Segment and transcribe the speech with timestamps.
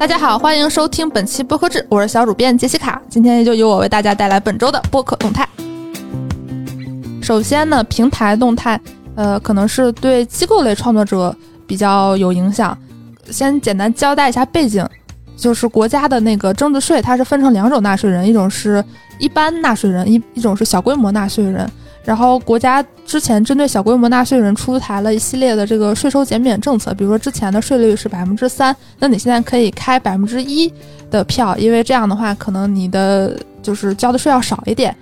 [0.00, 3.02] 大家好，欢迎收听本期播客志，我是小主编杰西卡。
[3.10, 5.46] 今天就由我为大家带来本周的播客动态。
[7.20, 8.80] 首先呢，平台动态，
[9.14, 11.36] 呃，可能是对机构类创作者
[11.66, 12.76] 比较有影响。
[13.28, 14.82] 先简单交代一下背景，
[15.36, 18.82] 就是国家的那个增值税，它是分成两种纳税人，一种是
[19.18, 21.70] 一般纳税人，一一种是小规模纳税人。
[22.04, 30.72] 然后国家之前针对小规模纳税人出台了一系列的这个税收减免政策，比如说之前的税率是百分之三，那你现在可以开百分之一
[31.10, 34.96] 的票，因为这样的话可能你的就是交的税要少一点。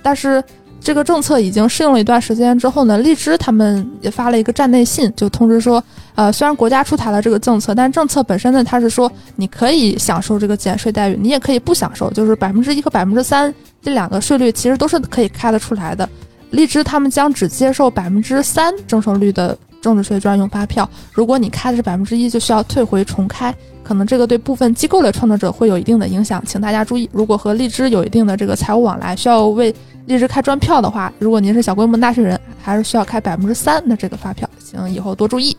[0.00, 0.42] 但是
[0.80, 5.82] 这个政策已经适用了一段时间之后呢，荔枝他们也发了一个站内信，就通知说，
[6.14, 13.52] 呃，虽然国家出台了这个政策，但政策本身呢，它是说你可以享受这个减税待遇，你也可以不享受，就是百分之一和百分之三
[13.82, 16.08] 这两个税率其实都是可以开得出来的。
[16.54, 23.54] 荔枝他们将只接受百分之三征收率的增值税专用发票，如果你开的是百分之一，就需要退回重开。
[23.82, 27.10] 可能这个对部分机构的创作者会有一定的影响，请大家注意。
[27.12, 29.74] 如果和荔枝有一定的这个财务往来，需要为
[30.06, 35.54] 荔枝开专票的话，如果您是小规模纳税人，还是需要开百分之三的这个发票，请以后多注意。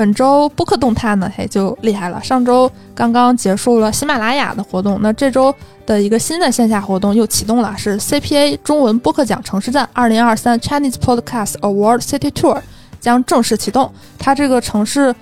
[0.00, 2.18] 本周播客动态呢，嘿就厉害了。
[2.22, 12.58] 上周刚刚结束了喜马拉雅的活动，那这周的一个新的线下活动又启动了，是 CPA 中文播客奖城市站二零二三 Chinese Podcast Award City Tour
[12.98, 13.92] 将正式启动。
[14.18, 15.14] 它这个城市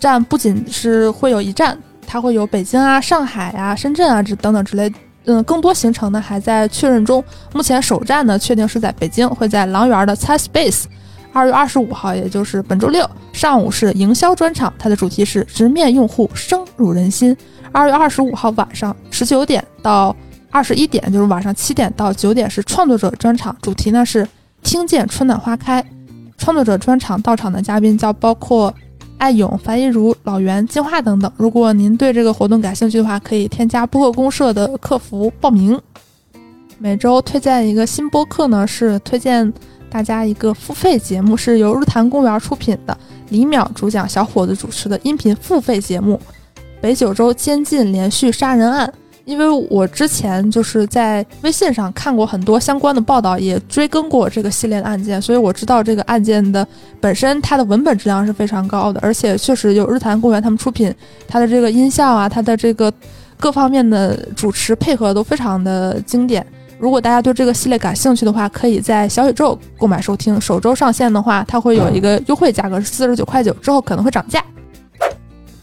[0.00, 4.92] 站不仅是会有一站，它会有北京啊、上海啊、深圳啊这等等之类，
[5.26, 7.22] 嗯，更多行程呢还在确认中。
[7.52, 10.86] 目前首站呢确定是在北京，会在狼园的 Chai Space。
[11.34, 17.36] 二月二十五号，也就是本周六上午是营销专场，它的主题是直面用户，深入人心。
[17.72, 20.14] 二月二十五号晚上十九点到
[20.52, 24.26] 二十一点，就是晚上七点到九点是创作者专场，主题呢是
[24.62, 25.84] 听见春暖花开。
[26.38, 28.72] 创作者专场到场的嘉宾将包括
[29.18, 31.30] 艾勇、樊一茹、老袁、金花等等。
[31.36, 35.76] 如果您对这个活动感兴趣的话，可以添加播客公社的客服报名。
[36.78, 39.52] 每周推荐一个新播客呢，是推荐。
[39.94, 46.20] 大家一个付费节目是由日坛公园出品的，李淼主讲，小伙子主持的音频付费节目
[46.80, 48.88] 《北九州监禁连续杀人案》。
[49.24, 56.66] 因为我之前就是在微信上看过很多相关的报道，也追更过这个系列的案件，所以我知道这个案件的
[57.00, 60.92] 本身它的文本质量是非常高的，而且确实有日坛公园他们出品，
[61.28, 62.92] 它的这个音效啊，它的这个
[63.38, 66.44] 各方面的主持配合都非常的经典。
[66.78, 70.38] 如果大家对这个系列感兴趣的话，可以在小宇宙购买收听。
[70.40, 74.44] 首周上线的话，它会有一个优惠价格是四十九块九，之后可能会涨价。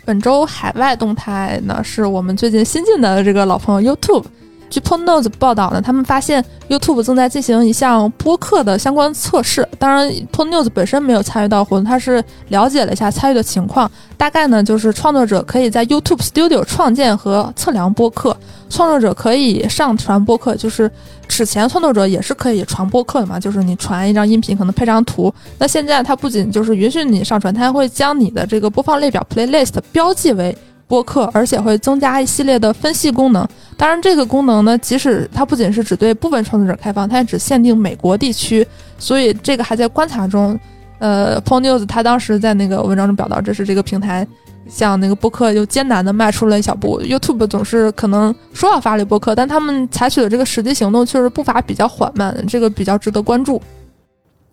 [0.04, 4.26] 本周海外动态呢，是我们最近新进的这个老朋友 YouTube。
[4.72, 9.68] 据 p o n News 报道呢，他们发现 YouTube 正在进行一项播客的相关测试。
[9.78, 13.92] 当然 p o n News 本身没有参与到活动，他是了解了一下参与的情况。
[14.18, 18.36] 大概呢，就是创作者可以在 YouTube Studio 创建和测量播客，
[18.70, 20.56] 创作者可以上传播客。
[20.56, 20.90] 就是
[21.28, 25.34] 此前创作者也是可以传播客的嘛，就是你传一张音频，可能配张图。
[25.58, 30.58] 那现在它不仅就是允许你上传，它还会将你的这个播放列表 Playlist 标记为。
[30.92, 33.48] 播客，而且会增加一系列的分析功能。
[33.78, 38.68] 当然，这个功能呢，即使它不仅是只对部分创作者开放，它也只限定美国地区，
[39.00, 40.60] 所以这个还在观察中。
[41.00, 44.28] 呃 p o n News 他当时在那个文章中表达，这是这个平台
[44.70, 47.02] 向那个播客又艰难的迈出了一小步。
[47.02, 53.60] YouTube 总是可能说要发力播客，但他们采取的这个实际行动确实步伐比较缓慢，这个比较值得关注。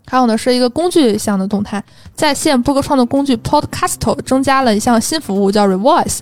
[0.08, 1.82] 还有呢，是一个工具项的动态，
[2.14, 6.20] 在线播客创作工具 Podcasto 增加了一项新服务，叫 Revoice。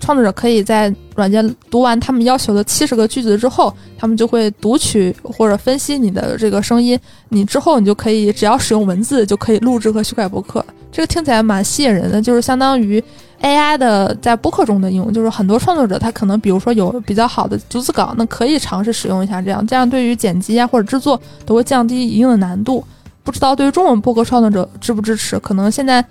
[0.00, 6.98] 创作者可以在软件读完他们要求的七十个句子之后，他们就会读取或者分析你的这个声音。
[7.30, 10.64] 你之后你就可以只要使用文字就可以录制和修改博客。
[10.92, 13.02] 这个听起来蛮吸引人的，就是相当于
[13.42, 15.12] AI 的在博客中的应用。
[15.12, 22.82] 就是很多创作者他可能比如说有比较好的逐字稿，那可以尝试使用一下这样，这样对于剪辑啊或者制作都会降低一定的难度。
[23.22, 25.38] 不知道对于中文播客创作者支不支持？
[25.38, 26.04] 可能现在。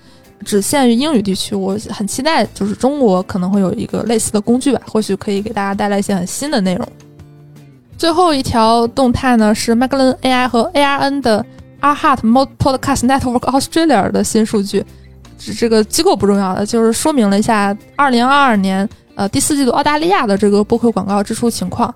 [0.45, 6.87] 只限于英语地区，我很期待，就是中国可能会有一个类似的工具吧，或许可以给大家带来一些很新的内容。
[7.97, 11.43] 最后一条动态呢是 m a g l a n AI 和 ARN 的
[11.79, 14.85] a r h a r t Podcast Network Australia 的新数据，
[15.57, 21.91] 这个机构不重要的，就是说明了一下2022年呃第四季度澳大利亚的这个播客广告支出情况，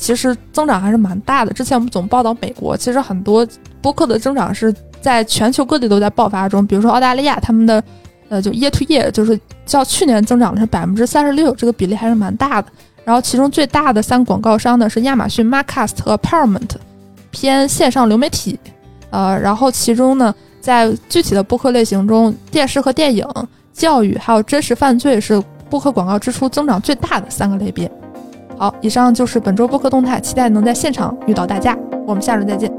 [0.00, 1.52] 其实增长还是蛮大的。
[1.52, 3.46] 之前我们总报道美国，其实很多
[3.80, 4.74] 播客的增长是。
[5.02, 7.82] 在全球各地都在爆发中，比如说澳大利亚，他们的，
[8.28, 12.68] 呃，就 year to year，就是较去年增长的是百分之三十六，这个比例还是蛮大的。
[13.02, 16.72] 然后其中最大的三个广告商呢是亚马逊、Marcast 和 Paramount，
[17.30, 18.60] 偏线上流媒体。
[19.08, 23.26] 呃，然后其中呢，在具体的播客类型中，电视和电影、
[23.72, 27.90] 教育还有真实犯罪是播客广告支出增长最大的三个类别。
[28.60, 31.74] 好，以上就是本周播客动态，期待能在现场遇到大家。
[32.06, 32.70] 我们下周再见。